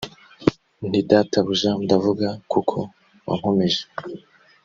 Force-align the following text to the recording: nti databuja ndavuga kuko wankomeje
nti 0.87 0.99
databuja 1.09 1.71
ndavuga 1.83 2.27
kuko 2.51 2.77
wankomeje 3.25 3.81